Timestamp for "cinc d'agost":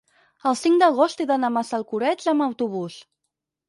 0.61-1.23